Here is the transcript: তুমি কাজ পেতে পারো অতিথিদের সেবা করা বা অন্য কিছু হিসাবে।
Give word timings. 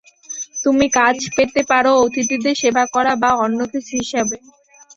তুমি 0.63 0.85
কাজ 0.97 1.17
পেতে 1.35 1.61
পারো 1.71 1.91
অতিথিদের 2.03 2.55
সেবা 2.61 2.83
করা 2.95 3.13
বা 3.21 3.29
অন্য 3.43 3.59
কিছু 3.71 3.91
হিসাবে। 4.01 4.37